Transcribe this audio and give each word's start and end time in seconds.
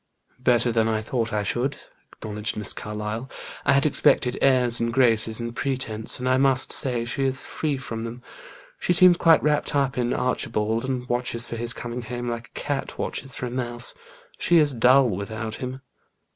"Better 0.39 0.71
than 0.71 0.87
I 0.87 0.99
thought 0.99 1.31
I 1.31 1.43
should," 1.43 1.77
acknowledged 2.11 2.57
Miss 2.57 2.73
Carlyle. 2.73 3.29
"I 3.65 3.73
had 3.73 3.85
expected 3.85 4.35
airs 4.41 4.79
and 4.79 4.91
graces 4.91 5.39
and 5.39 5.55
pretence, 5.55 6.17
and 6.17 6.27
I 6.27 6.37
must 6.37 6.73
say 6.73 7.05
she 7.05 7.23
is 7.25 7.45
free 7.45 7.77
from 7.77 8.03
them. 8.03 8.23
She 8.79 8.93
seems 8.93 9.17
quite 9.17 9.43
wrapped 9.43 9.75
up 9.75 9.99
in 9.99 10.11
Archibald 10.11 10.85
and 10.85 11.07
watches 11.07 11.45
for 11.45 11.55
his 11.55 11.71
coming 11.73 12.01
home 12.01 12.27
like 12.27 12.47
a 12.47 12.59
cat 12.59 12.97
watches 12.97 13.35
for 13.35 13.45
a 13.45 13.51
mouse. 13.51 13.93
She 14.39 14.57
is 14.57 14.73
dull 14.73 15.07
without 15.07 15.53
him." 15.57 15.81